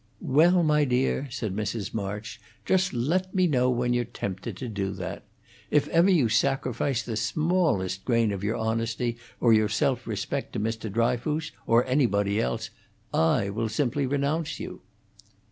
[0.33, 1.93] "Well, my dear," said Mrs.
[1.93, 5.21] March, "just let me know when you're tempted to do that.
[5.69, 10.59] If ever you sacrifice the smallest grain of your honesty or your self respect to
[10.59, 10.91] Mr.
[10.91, 12.71] Dryfoos, or anybody else,
[13.13, 14.81] I will simply renounce you."